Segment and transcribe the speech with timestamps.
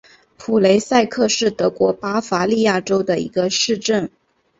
[0.35, 4.09] 普雷塞克是德国巴伐利亚州的一个市镇。